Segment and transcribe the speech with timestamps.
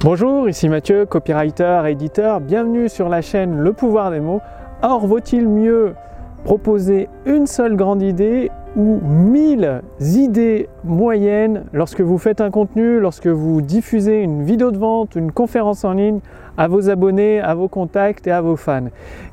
[0.00, 2.40] Bonjour, ici Mathieu, copywriter, éditeur.
[2.40, 4.40] Bienvenue sur la chaîne Le pouvoir des mots.
[4.80, 5.94] Or, vaut-il mieux
[6.44, 13.26] proposer une seule grande idée ou mille idées moyennes lorsque vous faites un contenu, lorsque
[13.26, 16.20] vous diffusez une vidéo de vente, une conférence en ligne
[16.56, 18.90] à vos abonnés, à vos contacts et à vos fans?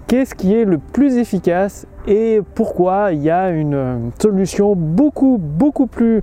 [0.07, 5.88] Qu'est-ce qui est le plus efficace et pourquoi il y a une solution beaucoup beaucoup
[5.88, 6.22] plus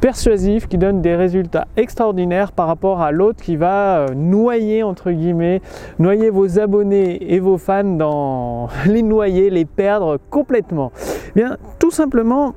[0.00, 5.10] persuasif qui donne des résultats extraordinaires par rapport à l'autre qui va euh, noyer entre
[5.10, 5.62] guillemets,
[5.98, 10.92] noyer vos abonnés et vos fans dans les noyer, les perdre complètement.
[11.30, 12.54] Eh bien, tout simplement,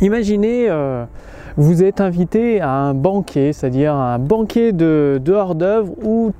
[0.00, 1.04] imaginez euh,
[1.56, 6.32] vous êtes invité à un banquet, c'est-à-dire un banquet de, de hors-d'œuvre où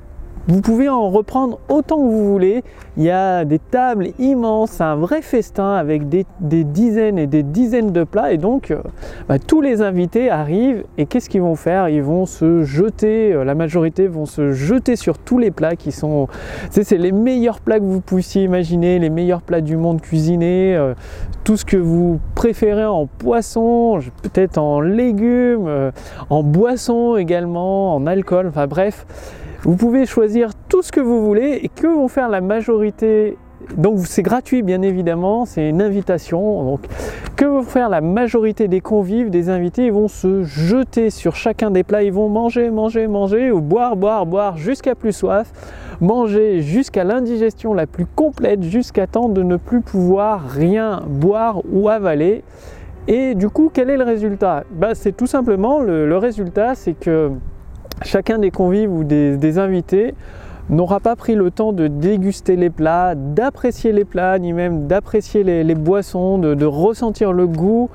[0.47, 2.63] vous pouvez en reprendre autant que vous voulez.
[2.97, 7.91] Il y a des tables immenses, un vrai festin avec des, dizaines et des dizaines
[7.91, 8.33] de plats.
[8.33, 8.81] Et donc, euh,
[9.29, 11.87] bah, tous les invités arrivent et qu'est-ce qu'ils vont faire?
[11.87, 15.91] Ils vont se jeter, euh, la majorité vont se jeter sur tous les plats qui
[15.91, 16.27] sont.
[16.69, 20.93] C'est les meilleurs plats que vous puissiez imaginer, les meilleurs plats du monde cuisinés, euh,
[21.45, 25.91] tout ce que vous préférez en poisson, peut-être en légumes,
[26.29, 29.05] en boisson également, en alcool, enfin bref.
[29.65, 33.37] Vous pouvez choisir tout ce que vous voulez et que vont faire la majorité.
[33.77, 36.65] Donc c'est gratuit bien évidemment, c'est une invitation.
[36.65, 36.81] Donc
[37.37, 39.85] que vont faire la majorité des convives, des invités?
[39.85, 43.95] Ils vont se jeter sur chacun des plats, ils vont manger, manger, manger, ou boire,
[43.95, 45.53] boire, boire jusqu'à plus soif,
[46.01, 51.87] manger jusqu'à l'indigestion la plus complète, jusqu'à temps de ne plus pouvoir rien boire ou
[51.87, 52.43] avaler.
[53.07, 54.65] Et du coup, quel est le résultat?
[54.71, 57.31] Ben, C'est tout simplement le résultat, c'est que
[58.01, 60.13] chacun des convives ou des, invités
[60.69, 65.43] n'aura pas pris le temps de déguster les plats, d'apprécier les plats, ni même d'apprécier
[65.43, 67.89] les, boissons, de, ressentir le goût,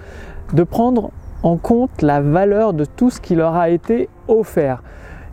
[0.53, 1.11] de prendre
[1.43, 4.83] en compte la valeur de tout ce qui leur a été offert.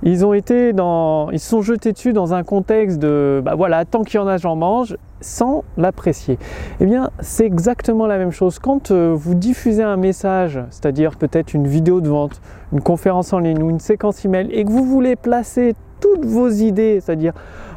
[0.03, 3.85] Ils ont été dans, ils se sont jetés dessus dans un contexte de, bah voilà,
[3.85, 6.37] tant qu'il y en a, j'en mange, sans l'apprécier.
[6.79, 8.59] Eh bien, c'est exactement la même chose.
[8.59, 12.41] Quand euh, vous diffusez un message, c'est-à-dire peut-être une vidéo de vente,
[12.73, 16.49] une conférence en ligne ou une séquence email, et que vous voulez placer toutes vos
[16.49, 17.33] idées, c'est-à-dire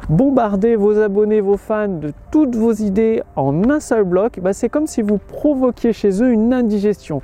[0.09, 4.69] bombarder vos abonnés, vos fans de toutes vos idées en un seul bloc, bah, c'est
[4.69, 7.21] comme si vous provoquiez chez eux une indigestion.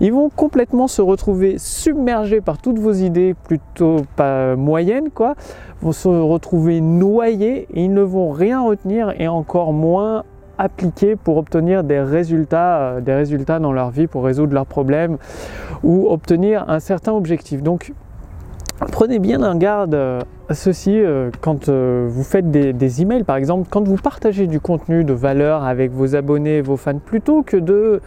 [0.00, 5.34] Ils vont complètement se retrouver submergés par toutes vos idées plutôt pas moyennes, quoi,
[5.80, 10.24] vont se retrouver noyés et ils ne vont rien retenir et encore moins
[10.58, 15.18] appliquer pour obtenir des résultats, euh, des résultats dans leur vie, pour résoudre leurs problèmes
[15.82, 17.62] ou obtenir un certain objectif.
[17.62, 17.92] Donc
[18.78, 20.20] Prenez bien un garde euh,
[20.50, 25.02] ceci euh, quand euh, vous faites des, emails, par exemple, quand vous partagez du contenu
[25.02, 28.00] de valeur avec vos abonnés, vos fans, plutôt que de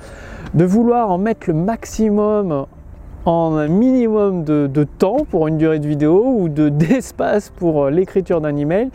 [0.54, 2.68] vouloir en mettre le maximum
[3.26, 8.42] en un minimum de, temps pour une durée de vidéo ou d'espace pour euh, l'écriture
[8.42, 8.90] d'un email.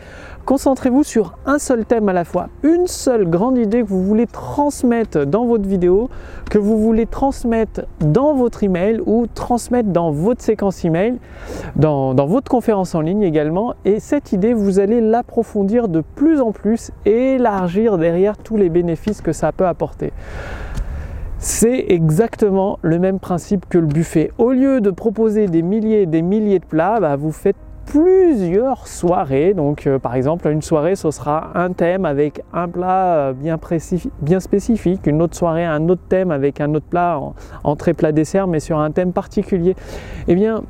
[0.45, 4.27] Concentrez-vous sur un seul thème à la fois, une seule grande idée que vous voulez
[4.27, 6.09] transmettre dans votre vidéo,
[6.51, 11.15] que vous voulez transmettre dans votre email ou transmettre dans votre séquence email,
[11.75, 13.73] dans, dans votre conférence en ligne également.
[13.85, 18.69] Et cette idée, vous allez l'approfondir de plus en plus et élargir derrière tous les
[18.69, 20.13] bénéfices que ça peut apporter.
[21.37, 24.31] C'est exactement le même principe que le buffet.
[24.37, 28.87] Au lieu de proposer des milliers et des milliers de plats, bah, vous faites plusieurs
[28.87, 29.53] soirées.
[29.53, 33.59] Donc, euh, par exemple, une soirée, ce sera un thème avec un plat euh, bien,
[34.39, 35.07] spécifique.
[35.07, 38.59] Une autre soirée, un autre thème avec un autre plat, en, entrée, plat, dessert, mais
[38.59, 39.75] sur un thème particulier.
[40.27, 40.63] Eh bien,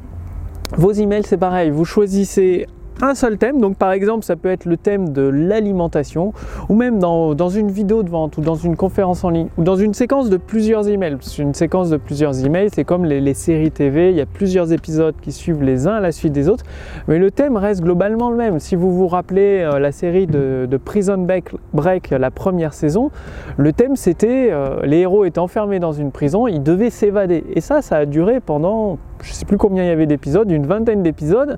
[0.75, 1.69] vos emails, c'est pareil.
[1.69, 2.67] Vous choisissez
[3.05, 3.59] un seul thème.
[3.59, 6.33] Donc par exemple, ça peut être le thème de l'alimentation
[6.69, 9.75] ou même dans, une vidéo de vente ou dans une conférence en ligne ou dans
[9.75, 11.17] une séquence de plusieurs emails.
[11.37, 15.15] Une séquence de plusieurs emails, c'est comme les, séries TV, il y a plusieurs épisodes
[15.21, 16.63] qui suivent les uns à la suite des autres,
[17.07, 18.59] mais le thème reste globalement le même.
[18.59, 21.27] Si vous vous rappelez euh, la série de, Prison
[21.73, 23.11] Break, la première saison,
[23.57, 27.43] le thème c'était euh, les héros étaient enfermés dans une prison, ils devaient s'évader.
[27.53, 30.65] Et ça, ça a duré pendant, je sais plus combien il y avait d'épisodes, une
[30.65, 31.57] vingtaine d'épisodes.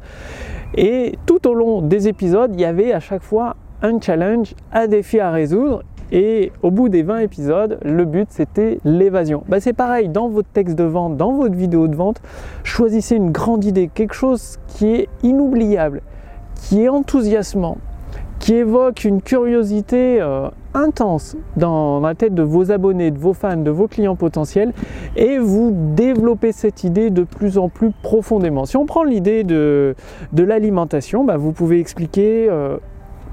[0.75, 4.87] Et tout au long des épisodes, il y avait à chaque fois un challenge, un
[4.87, 5.83] défi à résoudre.
[6.11, 9.43] Et au bout des 20 épisodes, le but c'était l'évasion.
[9.49, 12.21] Bah, c'est pareil, dans votre texte de vente, dans votre vidéo de vente,
[12.63, 16.01] choisissez une grande idée, quelque chose qui est inoubliable,
[16.55, 17.77] qui est enthousiasmant,
[18.39, 23.57] qui évoque une curiosité euh, intense dans la tête de vos abonnés, de vos fans,
[23.57, 24.73] de vos clients potentiels
[25.15, 28.65] et vous développez cette idée de plus en plus profondément.
[28.65, 29.95] Si on prend l'idée de,
[30.33, 32.77] l'alimentation, bah, vous pouvez expliquer euh,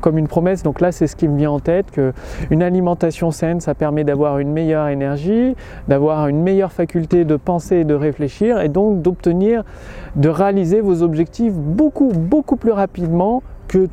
[0.01, 0.63] comme une promesse.
[0.63, 2.13] Donc là, c'est ce qui me vient en tête que
[2.51, 5.55] une alimentation saine, ça permet d'avoir une meilleure énergie,
[5.89, 9.65] d'avoir une meilleure faculté de penser et de réfléchir, et donc d'obtenir,
[10.17, 13.43] de réaliser vos objectifs beaucoup, beaucoup plus rapidement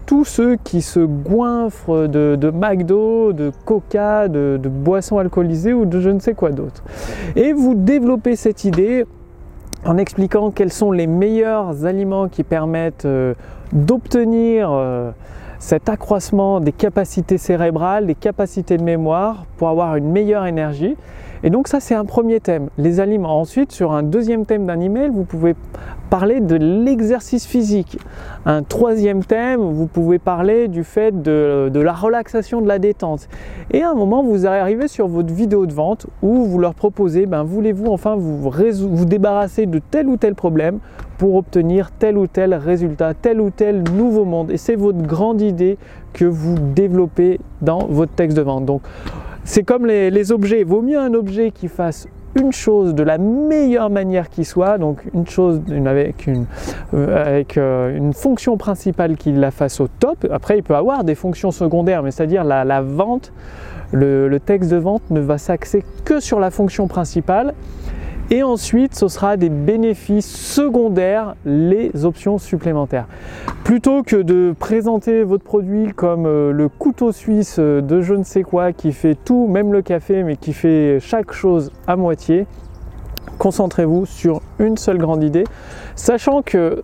[0.05, 5.99] tous ceux qui se goinfrent de, McDo, de Coca, de, de boissons alcoolisées ou de
[5.99, 6.83] je ne sais quoi d'autre.
[7.35, 9.05] Et vous développez cette idée
[9.85, 13.33] en expliquant quels sont les meilleurs aliments qui permettent euh,
[13.73, 15.11] d'obtenir euh,
[15.59, 20.95] cet accroissement des capacités cérébrales, des capacités de mémoire pour avoir une meilleure énergie.
[21.43, 23.39] Et donc ça c'est un premier thème, les aliments.
[23.39, 25.55] Ensuite sur un deuxième thème d'un email, vous pouvez
[26.11, 27.97] parler de l'exercice physique.
[28.45, 33.29] Un troisième thème, vous pouvez parler du fait de, la relaxation, de la détente.
[33.71, 37.27] Et à un moment, vous arrivez sur votre vidéo de vente où vous leur proposez,
[37.27, 40.79] ben, voulez-vous enfin vous, vous débarrasser de tel ou tel problème
[41.17, 44.51] pour obtenir tel ou tel résultat, tel ou tel nouveau monde.
[44.51, 45.77] Et c'est votre grande idée
[46.11, 48.65] que vous développez dans votre texte de vente.
[48.65, 48.81] Donc,
[49.43, 50.63] c'est comme les, objets.
[50.63, 54.99] Vaut mieux un objet qui fasse une chose de la meilleure manière qui soit, donc
[55.13, 56.45] une chose avec, une,
[56.93, 60.25] euh, euh, une fonction principale qui la fasse au top.
[60.31, 63.33] Après, il peut avoir des fonctions secondaires, mais c'est-à-dire la, vente,
[63.91, 67.53] le, texte de vente ne va s'axer que sur la fonction principale.
[68.33, 73.05] Et ensuite, ce sera des bénéfices secondaires, les options supplémentaires.
[73.65, 78.43] Plutôt que de présenter votre produit comme euh, le couteau suisse de je ne sais
[78.43, 82.47] quoi qui fait tout, même le café, mais qui fait chaque chose à moitié,
[83.37, 85.43] concentrez-vous sur une seule grande idée,
[85.95, 86.83] sachant que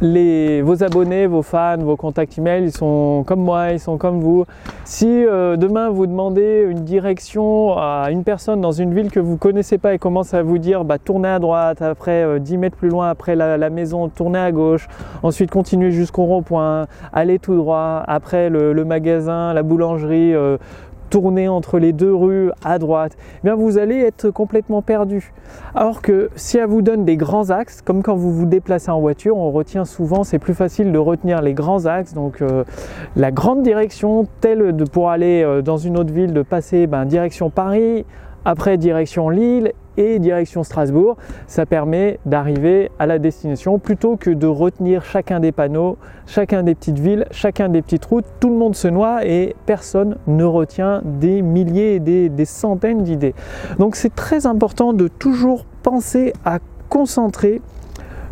[0.00, 4.44] vos abonnés, vos fans, vos contacts email, ils sont comme moi, ils sont comme vous.
[4.84, 9.36] Si euh, demain vous demandez une direction à une personne dans une ville que vous
[9.36, 12.76] connaissez pas et commence à vous dire bah, tournez à droite, après 10 euh, mètres
[12.76, 14.88] plus loin, après la, maison, tournez à gauche,
[15.22, 20.58] ensuite continuez jusqu'au rond-point, allez tout droit, après le, magasin, la boulangerie, euh,
[21.12, 25.34] tourner entre les deux rues à droite, eh bien vous allez être complètement perdu.
[25.74, 28.98] Alors que si elle vous donne des grands axes, comme quand vous vous déplacez en
[28.98, 32.64] voiture, on retient souvent, c'est plus facile de retenir les grands axes, donc euh,
[33.14, 37.04] la grande direction, telle de pour aller euh, dans une autre ville, de passer ben,
[37.04, 38.06] direction Paris,
[38.44, 41.16] après direction Lille et direction Strasbourg.
[41.46, 46.74] Ça permet d'arriver à la destination plutôt que de retenir chacun des panneaux, chacun des
[46.74, 48.24] petites villes, chacun des petites routes.
[48.40, 53.34] Tout le monde se noie et personne ne retient des milliers et des, centaines d'idées.
[53.78, 57.60] Donc c'est très important de toujours penser à concentrer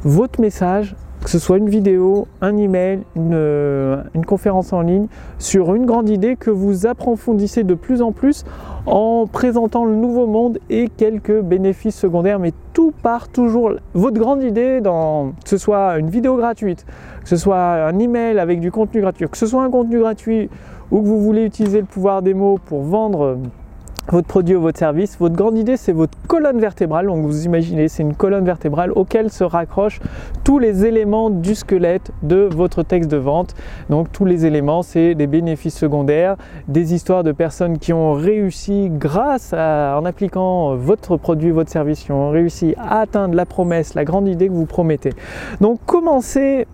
[0.03, 5.07] votre message que ce soit une vidéo, un email, une, euh, une, conférence en ligne,
[5.39, 8.45] sur une grande idée que vous approfondissez de plus en plus
[8.87, 12.39] en présentant le nouveau monde et quelques bénéfices secondaires.
[12.39, 16.87] Mais tout part toujours, votre grande idée, dans, que ce soit une vidéo gratuite,
[17.23, 20.49] que ce soit un email avec du contenu gratuit, que ce soit un contenu gratuit
[20.91, 23.39] ou que vous voulez utiliser le pouvoir des mots pour vendre
[24.09, 25.19] votre produit ou votre service.
[25.19, 27.07] Votre grande idée, c'est votre colonne vertébrale.
[27.07, 30.01] Donc vous imaginez, c'est une colonne vertébrale auquel se raccrochent
[30.45, 33.55] tous les éléments du squelette de votre texte de vente.
[33.89, 36.37] Donc tous les éléments, c'est des bénéfices secondaires,
[36.69, 42.01] des histoires de personnes qui ont réussi grâce à, en appliquant votre produit, votre service,
[42.01, 45.11] qui ont réussi à atteindre la promesse, la grande idée que vous promettez.
[45.61, 46.67] Donc commencez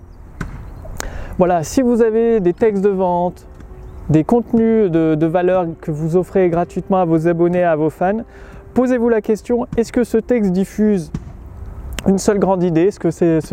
[1.39, 3.47] voilà, si vous avez des textes de vente,
[4.11, 8.23] des contenus de, valeur que vous offrez gratuitement à vos abonnés, à vos fans,
[8.75, 11.11] posez-vous la question, est-ce que ce texte diffuse
[12.07, 12.85] une seule grande idée?
[12.85, 13.11] Est-ce que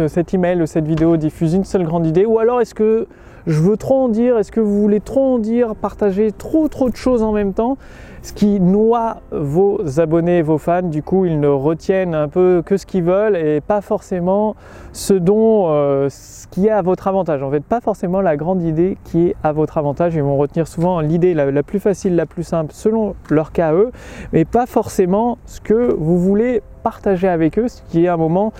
[0.07, 2.25] cet email ou cette vidéo diffuse une seule grande idée?
[2.25, 3.07] Ou alors est-ce que
[3.47, 5.75] je veux trop en dire Est-ce que vous voulez trop en dire?
[5.75, 7.77] Partager trop trop de choses en même temps
[8.23, 10.81] ce qui noie vos abonnés vos fans.
[10.81, 14.55] Du coup, ils ne retiennent un peu que ce qu'ils veulent et pas forcément
[14.93, 17.43] ce dont euh, ce qui est à votre avantage.
[17.43, 20.15] En fait, pas forcément la grande idée qui est à votre avantage.
[20.15, 23.73] Ils vont retenir souvent l'idée la, plus facile, la plus simple selon leur cas à
[23.73, 23.91] eux,
[24.31, 28.53] mais pas forcément ce que vous voulez partager avec eux, ce qui est un moment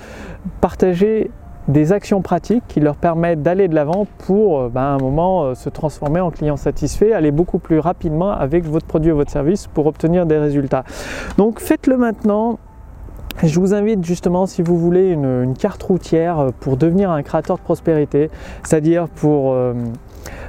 [0.60, 1.32] partager
[1.68, 5.44] des actions pratiques qui leur permettent d'aller de l'avant pour euh, ben, à un moment
[5.44, 9.32] euh, se transformer en client satisfait, aller beaucoup plus rapidement avec votre produit ou votre
[9.32, 10.84] service pour obtenir des résultats.
[11.38, 12.60] Donc faites-le maintenant.
[13.42, 17.58] Je vous invite justement, si vous voulez, une, carte routière euh, pour devenir un créateur
[17.58, 18.30] de prospérité,
[18.64, 19.56] c'est-à-dire pour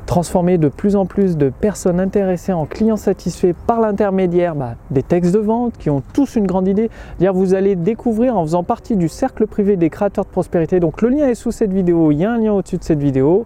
[0.07, 5.02] transformer de plus en plus de personnes intéressées en clients satisfaits par l'intermédiaire bah, des
[5.02, 6.90] textes de vente qui ont tous une grande idée.
[7.21, 10.81] Vous allez découvrir en faisant partie du cercle privé des créateurs de prospérité.
[10.81, 13.00] Donc le lien est sous cette vidéo, il y a un lien au-dessus de cette
[13.00, 13.45] vidéo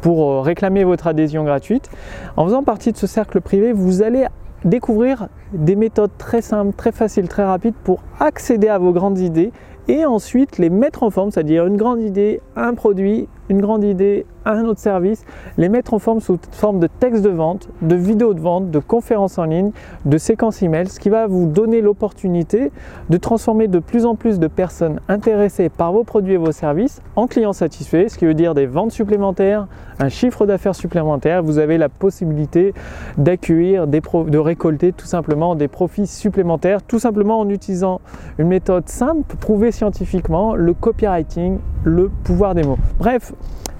[0.00, 1.88] pour euh, réclamer votre adhésion gratuite.
[2.36, 4.26] En faisant partie de ce cercle privé, vous allez
[4.64, 9.52] découvrir des méthodes très simples, très faciles, très rapides pour accéder à vos grandes idées
[9.88, 14.24] et ensuite les mettre en forme, c'est-à-dire une grande idée, un produit, une grande idée,
[14.46, 15.24] un autre service,
[15.58, 18.78] les mettre en forme sous forme de texte de vente, de vidéo de vente, de
[18.78, 19.72] conférences en ligne,
[20.06, 22.70] de séquences email, ce qui va vous donner l'opportunité
[23.10, 27.02] de transformer de plus en plus de personnes intéressées par vos produits et vos services
[27.16, 29.66] en clients satisfaits, ce qui veut dire des ventes supplémentaires,
[29.98, 31.42] un chiffre d'affaires supplémentaire.
[31.42, 32.72] Vous avez la possibilité
[33.18, 38.00] d'accueillir, de récolter tout simplement des profits supplémentaires, tout simplement en utilisant
[38.38, 42.78] une méthode simple, prouvée scientifiquement, le copywriting, le pouvoir des mots.
[42.98, 43.32] Bref,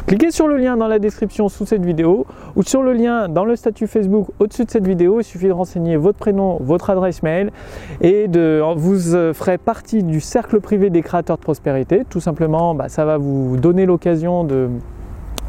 [0.07, 2.27] Cliquez sur le lien dans la description sous cette vidéo
[2.57, 5.21] ou sur le lien dans le statut Facebook au-dessus de cette vidéo.
[5.21, 7.53] Il suffit de renseigner votre prénom, votre adresse mail
[8.01, 12.03] et de, vous euh, ferez partie du cercle privé des créateurs de prospérité.
[12.09, 14.69] Tout simplement, bah, ça va vous donner l'occasion de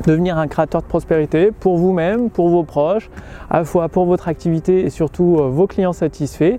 [0.05, 3.09] devenir un créateur de prospérité pour vous-même, pour vos proches,
[3.49, 6.57] à la fois pour votre activité et surtout euh, vos clients satisfaits.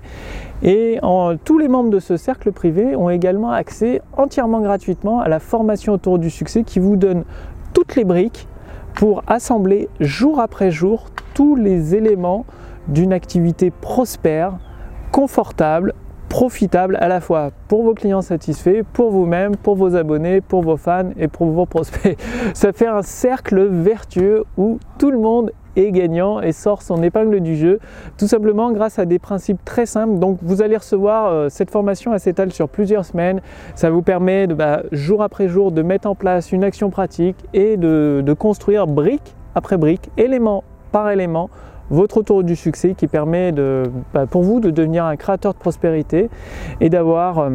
[0.61, 0.99] Et
[1.43, 5.91] tous les membres de ce cercle privé ont également accès entièrement gratuitement à la formation
[5.91, 7.25] autour du succès qui vous donne
[7.73, 8.47] toutes les briques
[8.95, 12.45] pour assembler jour après jour tous les éléments
[12.87, 14.57] d'une activité prospère,
[15.11, 15.93] confortable,
[16.33, 20.77] profitable à la fois pour vos clients satisfaits, pour vous-même, pour vos abonnés, pour vos
[20.77, 22.17] fans et pour vos prospects.
[22.55, 27.39] Ça fait un cercle vertueux où tout le monde est gagnant et sort son épingle
[27.41, 27.77] du jeu,
[28.17, 30.17] tout simplement grâce à des principes très simples.
[30.17, 33.39] Donc vous allez recevoir euh, cette formation, elle s'étale sur plusieurs semaines.
[33.75, 37.37] Ça vous permet de, bah, jour après jour de mettre en place une action pratique
[37.53, 41.51] et de, de construire brique après brique, élément par élément,
[41.93, 43.83] votre tour du succès qui permet de,
[44.13, 46.29] bah, pour vous de devenir un créateur de prospérité
[46.81, 47.49] et d'avoir euh,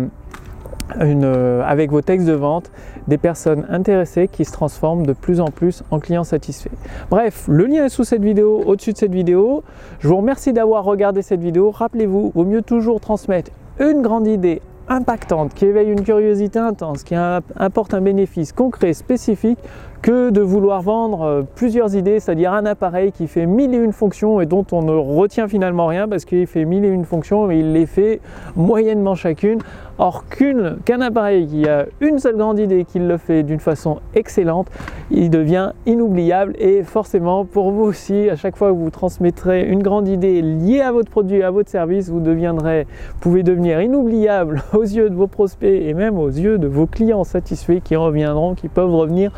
[1.00, 2.70] une, euh, avec vos textes de vente
[3.08, 6.70] des personnes intéressées qui se transforment de plus en plus en clients satisfaits.
[7.10, 9.64] Bref, le lien est sous cette vidéo, au-dessus de cette vidéo.
[9.98, 11.70] Je vous remercie d'avoir regardé cette vidéo.
[11.70, 17.14] Rappelez-vous, vaut mieux toujours transmettre une grande idée impactante, qui éveille une curiosité intense, qui
[17.14, 19.58] apporte un bénéfice concret, spécifique,
[20.02, 23.92] que de vouloir vendre euh, plusieurs idées, c'est-à-dire un appareil qui fait mille et une
[23.92, 27.46] fonctions et dont on ne retient finalement rien parce qu'il fait mille et une fonctions,
[27.46, 28.20] mais il les fait
[28.56, 29.58] moyennement chacune.
[30.00, 34.68] Or qu'un appareil qui a une seule grande idée, qui le fait d'une façon excellente,
[35.10, 39.82] il devient inoubliable et forcément pour vous aussi, à chaque fois que vous transmettrez une
[39.82, 42.86] grande idée liée à votre produit, à votre service, vous deviendrez,
[43.20, 47.24] pouvez devenir inoubliable aux yeux de vos prospects et même aux yeux de vos clients
[47.24, 49.32] satisfaits qui reviendront, qui peuvent revenir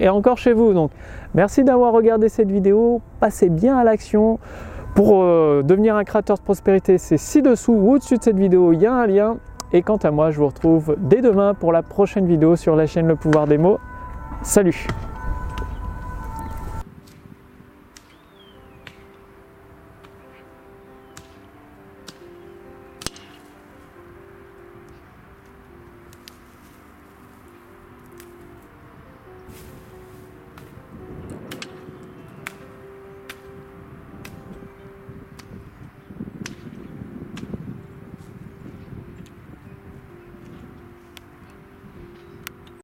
[0.00, 0.72] et encore chez vous.
[0.72, 0.90] Donc
[1.34, 4.38] merci d'avoir regardé cette vidéo, passez bien à l'action.
[4.94, 8.80] Pour euh, devenir un créateur de prospérité, c'est ci-dessous ou au-dessus de cette vidéo, il
[8.80, 9.36] y a un lien.
[9.72, 12.86] Et quant à moi, je vous retrouve dès demain pour la prochaine vidéo sur la
[12.86, 13.78] chaîne Le Pouvoir des mots.
[14.42, 14.86] Salut